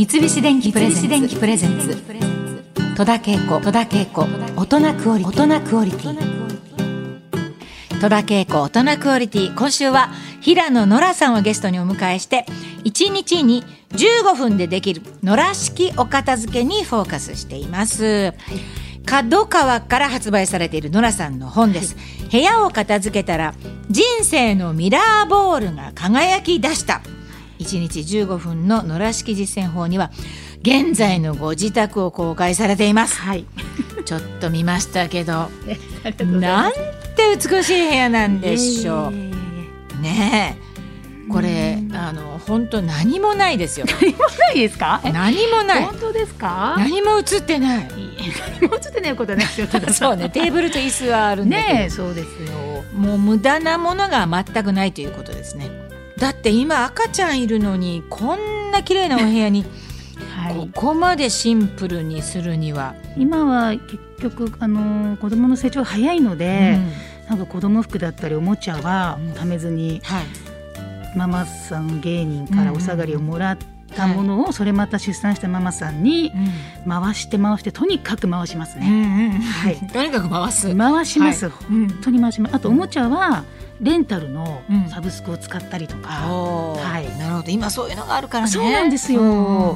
[0.00, 0.90] 三菱電機プレ
[1.58, 1.94] ゼンツ。
[2.96, 4.26] 戸田恵子戸田恵子
[4.56, 5.42] 大人クオリティ。
[5.42, 6.14] 大人クオリティ。
[8.00, 9.54] 戸田恵子大人クオリティ。
[9.54, 10.08] 今週は
[10.40, 12.46] 平野ノラさんをゲストにお迎えして
[12.84, 18.32] 1日に15分でできるノラ式お片付けにフォーカスしています、
[19.04, 21.94] 角川から発売されているノラさんの本です、
[22.32, 23.52] 部屋を片付けたら
[23.90, 27.02] 人生のミラーボールが輝き出した
[27.60, 30.10] 1日15分の野良式実践法には
[30.62, 33.44] 現在のご自宅を公開されていますはい。
[34.04, 35.50] ちょっと見ましたけど
[36.24, 36.72] なん。
[36.72, 36.78] て
[37.36, 40.70] 美しい部屋なんでしょうねえ
[41.32, 45.00] これあの本当何もないですよないですか？
[45.04, 46.74] え何もない本当ですか？
[46.78, 47.84] 何も映ってないい
[48.62, 49.66] えもうちょっとねことないですよ。
[49.92, 52.82] そうねテーブルと椅子はあるねえそうですよ。
[52.96, 55.70] もう無駄なものが全くないということですね
[56.20, 59.70] だって今赤ちゃんいるのにこんな綺麗なお部屋にこ
[60.36, 60.70] はい。
[60.74, 70.24] こまでシンプルにするには、今は結局あの子供の成長が早いので、うんなんか子供服だったりおもちゃはうん貯めずにはい
[71.16, 73.58] ママさん芸人からお下がりをもらっ
[73.94, 76.32] たものをそれまた出産したママさんに
[76.88, 79.32] 回して回してとにかく回しますうんね。
[79.36, 81.44] うんはいとにかく回す、回します。
[81.48, 82.56] はい本当に回します。
[82.56, 83.44] あとおもちゃは
[83.80, 84.88] レンタルのうん。
[84.90, 86.82] サブスクを使ったりとか、おー。
[86.82, 87.18] はい。
[87.18, 87.50] なるほど。
[87.50, 88.50] 今そういうのがあるからね。
[88.50, 89.22] そうなんですよ。
[89.22, 89.70] うんうん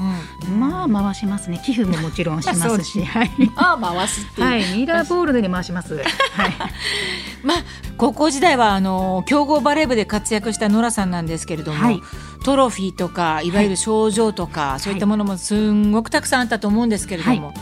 [0.48, 0.61] うん。
[0.61, 1.61] まあ回しますね。
[1.64, 3.30] 寄付ももちろんします すし、はい。
[3.55, 5.94] まあ回すっていう、はい、ミラーボールで回します。
[5.96, 6.05] はい。
[7.42, 7.56] まあ
[7.96, 12.02] 高校時代はあの強豪バレー部で活躍したノラさんなんですけれども、はい。
[12.44, 17.55] トロフィーとかいわゆる賞状とか、そういったものもすんごくたくさんあったと思うんですけれども、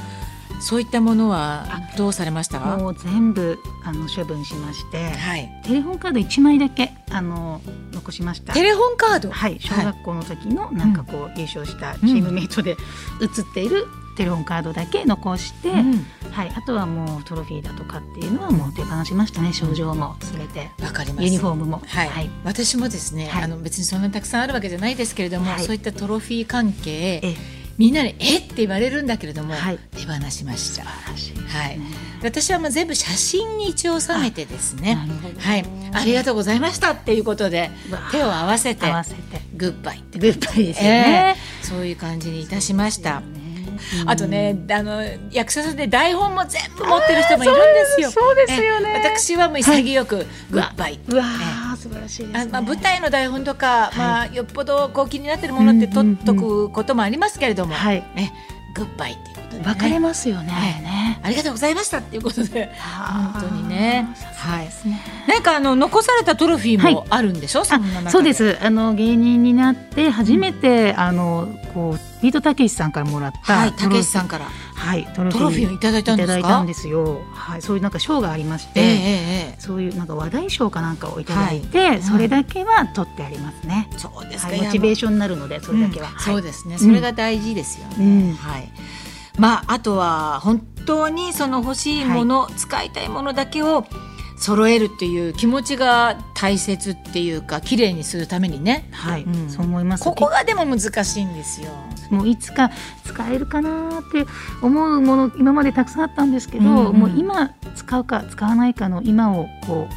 [0.62, 2.60] そういったものはどうされました？
[2.60, 5.50] かもう全部あの処分しまして、はい。
[5.64, 7.60] テレホンカード一枚だけあの
[7.92, 8.54] 残しました。
[8.54, 8.62] テ。
[8.62, 9.30] レホンカード？
[9.30, 12.76] はい、小学校の時のなんかこう優勝したチームメイトで
[13.20, 16.06] 写っているテレホンカードだけ残して、うん。
[16.30, 20.70] はい、あとはもうトロフィーだとかっていうのはもう手放しましたね賞状もすべて。
[20.82, 21.24] わかります。
[21.24, 21.82] ユニフォームも。
[21.86, 22.30] はい、はい。
[22.44, 23.42] 私もですね、はい。
[23.44, 25.64] あの別にそんなにたくさんあるわけじゃないですけれども、はい。
[25.64, 27.34] そういったトロフィー関係え
[27.78, 28.38] みんなに「え？
[28.38, 29.78] っ?」て言われるんだけれども、はい。
[29.96, 30.84] 手放しました。
[30.84, 31.80] らしいはい、
[32.22, 34.98] 私はもう全部写真に一応収めてですね。
[35.38, 37.70] はい、ありがとうございましたっていうことで
[38.10, 38.86] 手を合わせて
[39.54, 43.20] グッバイって、グッバイですよね、えーそういう感じにいたしました。
[43.20, 43.26] ね。
[44.06, 48.10] あとね、あの役者さんで台本も全部持ってる人もいるんですよ。
[48.10, 48.92] そうですよね。
[48.96, 51.00] え私はもう潔くグッバイ。
[51.08, 58.04] うわー素晴らしいです、ね、あまあ、舞台の台本とか、まあ、よっぽどこう気になってるものって取っとくこともありますけれども、はい。
[58.14, 58.32] ね、
[58.74, 60.52] グッバイっていうことで、ね、分かれますよね。
[60.52, 61.20] ね。
[61.24, 62.70] ありがとうございましたっていうことで。
[63.32, 64.08] 本当にね。
[64.14, 65.00] さすがですね。
[65.28, 67.08] なんかあの残されたトロフィーもはい。
[67.10, 68.58] あるんでしょ、そんな中あそうです。
[68.62, 74.46] あの芸人になって初めて、あのこうビートたけしさんからもらったはいたけしさんんから
[74.82, 76.38] はいトロフィーをいただいたんですか？
[76.38, 77.22] いただいたんですよ。
[77.32, 78.90] はいそういうなんか賞がありまして、えええ
[79.52, 82.02] えそういうなんか話題賞かなんかをいただいて、はい。
[82.02, 86.34] それだけは取ってありますね、そうですか、はい、モチベーシションになるのでそれだけは、はい。
[86.34, 86.78] そうですね。
[86.78, 88.34] それが大事ですよね、うん。
[88.34, 88.68] はい。
[89.38, 93.86] まああとは本当にその欲しいもの、使いたいものだけを
[94.36, 98.88] 揃えるっていう気持ちが大切っていうか綺麗にするためにね。
[98.90, 99.48] はい、うん。
[99.48, 100.02] そう思います。
[100.02, 101.70] ここがでも難しいんですよ。
[102.12, 102.70] もういつか
[103.04, 104.26] 使えるかなって
[104.60, 106.96] 思うもの今までたくさんあったんですけど、うんうん。
[106.96, 109.94] もう今使うか使わないかの今をこう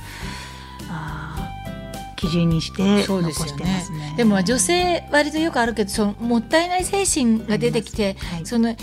[2.15, 4.13] 基準にして残してますね。
[4.17, 8.45] でも女性割とよくあるけどそのもったいない精神が出てきて、はい。
[8.45, 8.75] その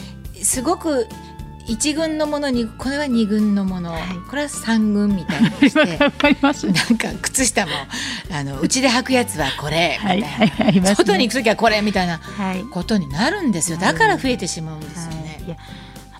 [0.42, 1.06] すごく
[1.66, 4.02] 一軍のものにこれは二軍のもの、はい。
[4.28, 5.98] これは三軍みたいにして。
[5.98, 7.72] なんか靴下も
[8.32, 10.94] あのうちで履くやつはこれみたな、はいいはいありますね。
[10.96, 12.64] 外に行く時はこれみたいなはい。
[12.64, 13.78] ことになるんですよ。
[13.78, 15.22] だから増えてしまうんですよはい。
[15.48, 15.58] ね。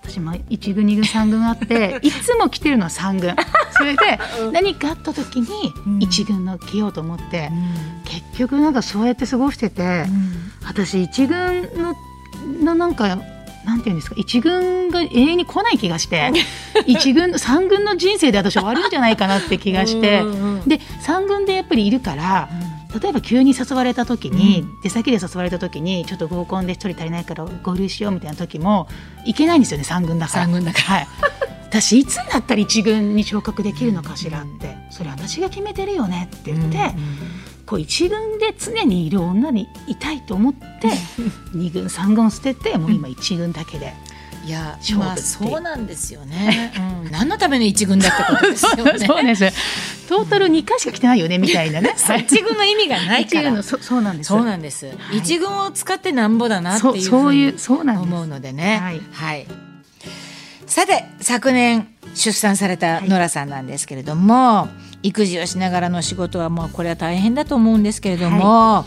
[0.05, 3.35] 私も一軍二軍三軍あって いつも着てるのは三軍。
[3.77, 4.19] それで
[4.53, 5.49] 何かあった時に
[5.87, 6.03] うん。
[6.03, 8.03] 一軍の着ようと思って、うん。
[8.05, 10.05] 結局なんかそうやって過ごしてて、
[10.65, 11.95] 私一軍の
[12.65, 13.19] のなんか
[13.65, 16.33] なんていうんですか一軍が永遠に来ない気がして
[16.87, 22.49] 一軍三軍の人生で私終わるんじゃないかなって気がしてうんで三軍でやっぱりいるから
[23.01, 24.81] 例えば急に誘われた時に、うん。
[24.83, 28.87] 出先で誘われた時にちょっと合コンで一人足りないから合流しようみたいな時も
[29.25, 30.45] 行けないんですよね三軍だから。
[30.45, 30.85] 三軍だから。
[30.85, 31.09] はい。
[31.71, 40.91] 私いつになったら一軍に昇格できるのかしらって、それ私が決めてるよねって言って、うんうんこう一軍で常にいる女にいたいと思って
[41.55, 43.95] 二軍三軍を捨ててもう今一軍だけで
[44.45, 46.75] いやまあそうなんですよね、
[47.05, 48.99] うん、何のための一軍だってことですよね。
[49.07, 50.09] そうです。
[50.09, 51.95] トータル2回しか来てないよねみたいなね。
[52.19, 53.63] 一軍の意味がないから。
[53.63, 54.29] そそうなんです。
[54.29, 55.19] そうなんです、はい。
[55.19, 58.13] 一軍を使ってなんぼだなってそいううそういうふそうなんです。
[58.13, 58.81] 思うのでね。
[58.83, 59.01] はい。
[59.13, 59.47] はい、
[60.67, 64.69] さて昨年出産されたノラさんなんですけれども、
[65.03, 68.85] 育児をしながらの仕事はもうこれは大変だと思うんですけれども、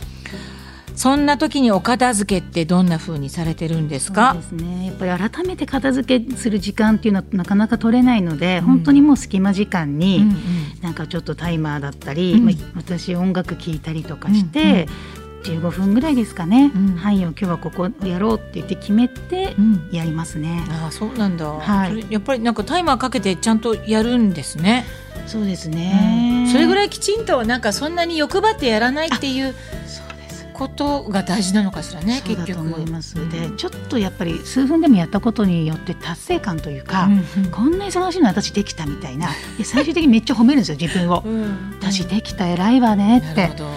[0.95, 4.87] そんな時にお片付けってどんな風にされてるんですそうかですね。
[4.87, 10.35] やっぱり改めて片付けする時間っていうのはなかなか取れないので、本当にもう隙間時間に、うんうん。
[10.81, 12.45] なんかちょっとタイマーだったり、うん。
[12.45, 14.87] まあ、私音楽聴いたりとかして、
[15.45, 16.95] 15分ぐらいですかね、うん。
[16.95, 19.89] 範囲を今日はここやろうって言って決めてうん。
[19.91, 20.63] やりますね。
[20.69, 22.05] ああそうなんだ、はい。
[22.09, 24.85] やっぱりなんかタイマーかけてちゃんとやるんですね、
[25.27, 29.55] そうですね、それぐらいいきちんとなんかそんなに欲張ってやらないっていう
[30.53, 32.61] ことが大事なのかしらね結局。
[32.61, 33.29] 思います、うん。
[33.29, 37.51] でちょっとやっぱり数分でもやったことによって達成感というか、うん。
[37.51, 39.29] こんな忙しいの私できたみたいな。
[39.63, 41.23] 最終的にめっちゃ褒めるんですよ自分を。
[41.25, 41.75] うん。
[41.79, 43.27] 私できた偉いわねって。
[43.35, 43.69] なるほど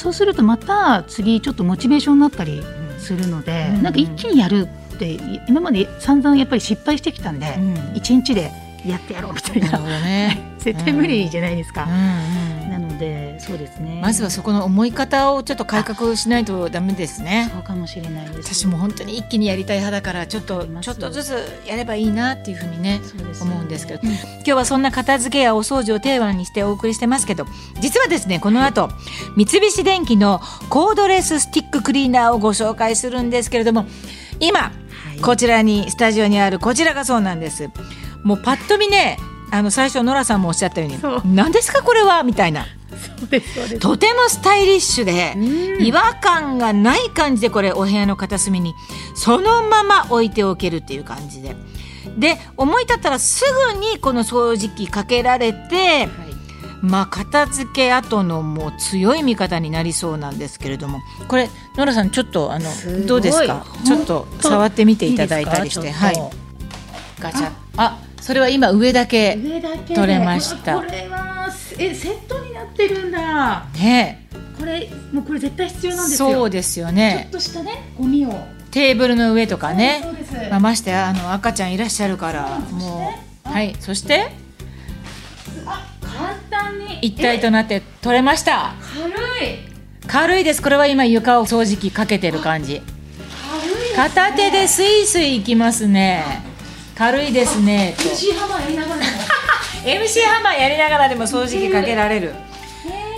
[0.00, 2.62] そうするとまた次ちょっとモチベーションになったり
[2.98, 8.50] するので、うんなんか一気にやるって今まで散々やっぱり失敗してきたんで、うん一日で
[8.86, 9.78] やってやろうみたいな。
[9.78, 10.40] ね。
[10.58, 13.98] 絶対無理じゃないですか、うんうんなのでそうですね。
[14.00, 17.50] まずはそこの思い方をちょっと改革しないとダメですね。
[17.52, 18.54] そうかもしれないです。
[18.54, 24.00] 私も本当に一気にやりたい派だからちょっとちょっとずつやればいいなっていうふうにねそうです思うんですけど。
[24.04, 24.10] うん。
[24.10, 27.46] 今日はそんな片付けやお掃除をテーマにしてお送りしてますけど
[27.80, 28.90] 実はですねこの後
[29.36, 33.86] 三菱電機のコードレススティッククリーナーをご紹介するんですけれども
[34.38, 34.70] 今は
[35.16, 35.20] い。
[35.20, 37.70] こちらにスタジオにあるこちらがそうなんです。
[38.22, 39.16] もうパッと見ね
[39.52, 40.90] あの最初ノラさんもおっしゃったよう
[41.26, 42.22] に何ですかこれは？
[42.22, 42.66] みたいな
[43.80, 45.84] とてもスタイリッシュでうん。
[45.84, 48.74] 違和感がない感じでこれお部屋の片隅に
[49.14, 51.56] そのまま置いておけるっていう感じで。
[52.18, 53.44] で思い立ったらす
[53.74, 56.08] ぐにこの掃除機かけられて
[56.82, 61.00] まあ片付け後のもう強い味方になりそうなんですけれども。
[61.28, 62.70] これノラさんちょっとあの
[63.06, 63.64] どうですか？
[63.86, 66.16] ちょっと触ってみていただいたりしてはい。
[67.20, 67.50] ガチャ。
[67.76, 69.38] あそれは今上だけ
[69.94, 70.82] 取れました
[71.82, 73.66] えセットになってるんだ。
[73.74, 74.26] ね。
[74.58, 76.30] これもうこれ絶対必要なんですよ。
[76.30, 78.46] そうですよちょっねとしたねゴミを。
[78.70, 80.04] テーブルの上とかね。
[80.50, 82.80] まあ、ましてやあの赤ちゃんいらっしゃるからも
[83.44, 83.74] そうはい。
[83.80, 84.30] そして？
[85.66, 86.98] あ簡単に。
[87.00, 88.74] 一体となって取れました。
[88.94, 89.58] 軽い。
[90.06, 90.62] 軽いです。
[90.62, 92.82] これは今床を掃除機かけてる感じ。
[93.50, 96.22] 軽い片手でスイスイいきますね。
[96.94, 97.94] 軽いですね。
[97.96, 98.02] と
[99.84, 102.34] MC ハマーやりながらでも掃除機かけられる。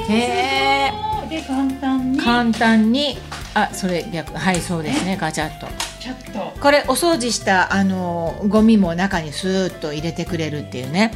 [0.09, 1.29] へえー。
[1.29, 2.19] で簡単に。
[2.19, 3.19] 簡単に。
[3.55, 4.37] あそれ逆。
[4.37, 5.67] はいそうですねガチャッと。
[6.00, 6.61] ちょっと。
[6.61, 11.12] これお掃除したあのゴミも中にスーッと入れてくれるっていうね。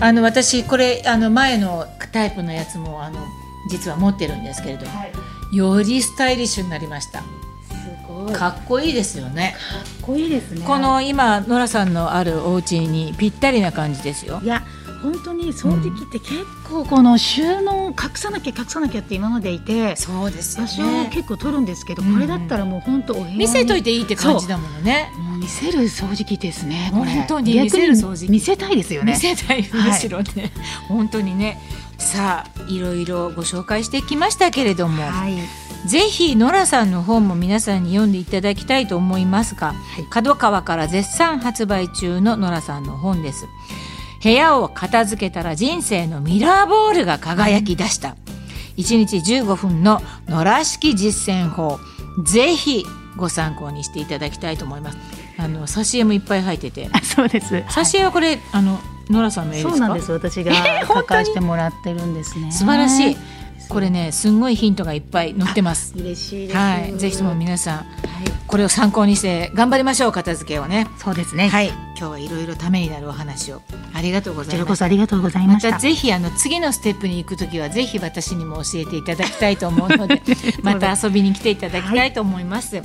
[0.00, 3.24] あの私これあの前のタイプのやつもあの
[3.70, 5.56] 実は持ってるんですけれどもはい。
[5.56, 7.20] よりスタイリッシュになりました。
[7.20, 7.26] す
[8.06, 8.32] ごい。
[8.32, 9.54] かかっこいいですよね。
[9.98, 10.66] っこいいですね。
[10.66, 14.40] この今ノラさんのあるお家にぴったりな感じですよ。
[14.42, 14.62] いや
[15.02, 22.14] 本当に掃除機って結構この収納隠さなきゃ隠さなきゃって今までいてそうです場所を結構取るんですけど、うん。
[22.14, 25.12] これだったらもう本当お部屋に見せといていいって感じだものね。
[25.18, 28.30] もう見せる掃除機ですね本当に逆見せる掃除機。
[28.30, 29.12] 見せたいですよね。
[29.12, 30.52] 見せたいはいむしろね、
[30.88, 31.58] 本当にね。
[31.98, 35.36] さあいろいろご紹介してきましたけれども、はい。
[35.88, 40.04] ぜひノラさんの本も皆さんに読んでいただきたいと思いますが、い。
[40.10, 43.46] 角川から絶賛発売中のノラさんの本です
[44.22, 48.16] 部屋を片付けたら人生のミラーボールが輝き出した。
[48.76, 51.78] 1日15分のノラ式実践法。
[52.24, 52.84] ぜひ
[53.16, 54.98] ご参考にしていただきたいと思います。
[55.38, 56.88] あの挿絵もいっぱい入ってて。
[56.92, 57.54] あ そうです。
[57.68, 58.78] 挿絵はこれ、あの
[59.10, 59.70] ノラさんの絵ですか？
[59.72, 60.12] そうなんです。
[60.12, 60.52] 私が
[60.86, 62.52] 書かしてもらってるんですね。
[62.52, 63.16] 素晴らしい。
[63.68, 65.94] これねすんごいヒントがいっぱい載ってます。
[65.96, 66.56] 嬉しいです。
[66.58, 66.96] はい。
[66.98, 67.86] ぜひとも皆さんはい。
[68.46, 70.86] これを参考にして頑張りましょう片付けをね。
[70.98, 71.48] そうですね。
[71.48, 73.62] はい今日はいろいろためになるお話を。
[73.94, 75.74] ありがとうごこちらこざいますそありがとうございまました。
[75.74, 80.20] たぜひあの次のステップに行くときはぜひ私にも教えていただきたいと思うので
[80.62, 82.82] また遊びに来ていただきたいと思います、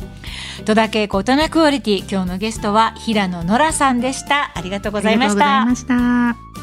[0.66, 4.52] 戸田恵子大人クオリティ今日のゲストは平野ノラさんでした。
[4.54, 5.62] ありがとうございました。
[5.62, 6.58] ありがとうございました。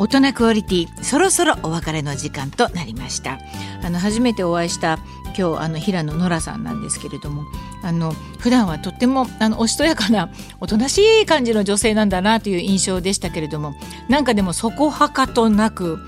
[0.00, 3.40] 大人クオリティそろそろお別れの時間となりました。
[3.82, 5.00] あの初めてお会いした
[5.36, 7.44] 今日あの平野ノラさんなんですけれども
[7.82, 10.30] あの普段はとってもあのおしとやかな
[10.60, 13.74] おとなしい感じの女性なんだなという印象でしたけれども
[14.08, 15.98] なんかでもそこはかとなく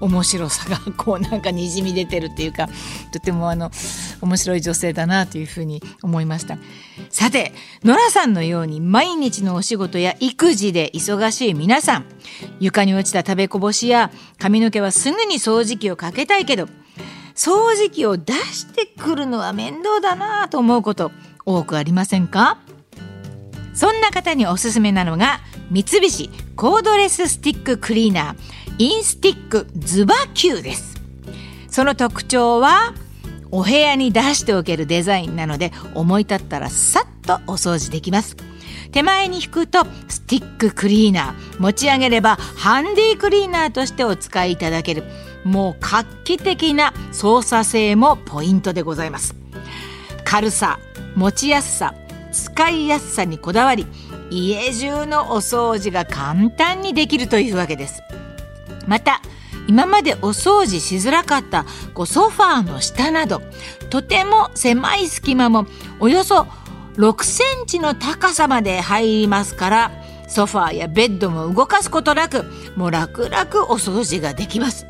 [0.00, 2.68] 面白さがこうなんかにじみ出てるっていうか
[3.12, 3.70] とてもあの
[4.20, 6.58] 面白い女性だなというふうに思いました。
[7.10, 7.52] さて
[7.84, 12.04] ノラさんのように毎日のお仕事や育児で忙しい皆さん
[12.60, 16.68] 床に落ちた食べこぼしや髪の毛はすぐに掃除機をかけたいけど
[17.34, 21.12] 掃除機を出してくるのは面倒だなと思うこと
[21.44, 22.58] 多くありませんか？
[23.74, 28.36] そんな方におすすめなのが三菱コードレススティッククリーナー
[28.78, 31.00] インスティックズバキューです。
[31.68, 32.92] その特徴は
[33.50, 38.36] お部屋に出しておけるデザインなので思い立ったらさっとお掃除できます。
[38.92, 45.04] 手前に引くとスティッククリーナー持ち上げればハンディクリーナーとしてお使いいただける。
[45.44, 49.34] もう画期的な操作性もポイントでございます。
[50.24, 50.78] 軽さ
[51.16, 51.94] 持ちやすさ
[52.32, 53.86] 使いやすさにこだわり
[54.30, 58.02] 家中のお掃除が簡単にできるというわけです。
[58.86, 59.20] また
[59.66, 63.42] 今までお掃除しづらかったこうソファーの下など
[63.88, 65.66] とても狭い隙間も
[66.00, 66.46] およそ
[66.96, 69.90] 6センチの高さまで入りますから
[70.28, 72.44] ソファーやベッドも動かすことなく
[72.76, 74.89] もう楽々お掃除ができます。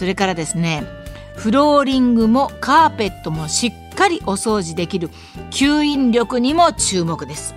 [0.00, 0.82] それからですね
[1.36, 5.10] フローリングもカーペットもしっかりお掃除できる
[5.50, 7.54] 吸引力にも注目です。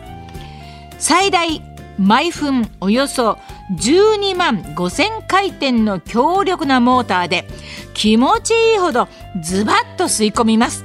[0.99, 1.61] 最大
[1.97, 3.37] 毎分およそ
[3.79, 7.47] 12万5000回転の強力なモーターで
[7.93, 9.07] 気持ちいいほど
[9.41, 10.83] ズバッと吸い込みます。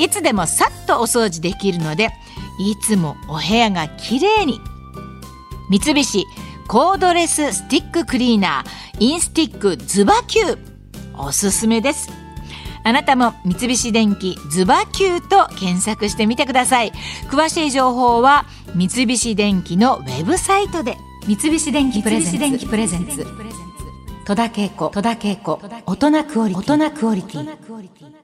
[0.00, 2.10] いつでもさっとお掃除できるので
[2.58, 4.60] いつもお部屋がきれいに。
[5.70, 6.26] 三菱
[6.66, 10.58] コードレススティッククリーナーインスティックズバキュー。
[11.16, 12.10] おすすめです。
[12.82, 16.92] あなたも三菱電機ズバキューと検索してみてください。
[17.30, 20.96] 詳しい情報は三菱電機のウェブサイトで。
[21.26, 23.26] 三菱電機プレゼンツ。
[24.26, 24.90] 戸田恵子。
[25.86, 28.23] 大人クオリティ